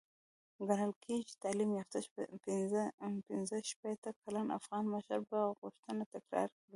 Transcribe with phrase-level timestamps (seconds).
[0.67, 1.99] ګڼل کېږي چې تعليم يافته
[3.27, 6.65] پنځه شپېته کلن افغان مشر به غوښتنه تکرار کړي.